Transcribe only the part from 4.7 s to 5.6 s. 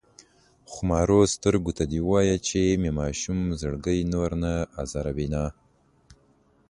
ازاروينه شي